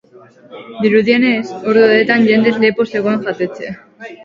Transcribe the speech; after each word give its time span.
Dirudienez, 0.85 1.43
ordu 1.59 1.85
horretan 1.89 2.27
jendez 2.31 2.57
lepo 2.65 2.89
zegoen 2.95 3.25
jatetxea. 3.31 3.79